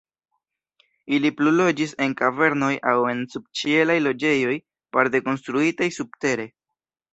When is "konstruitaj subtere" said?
5.31-6.51